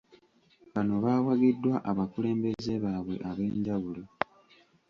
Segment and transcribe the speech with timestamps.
[0.73, 4.03] Bano baawagiddwa abakulembeze baabwe ab'enjawulo.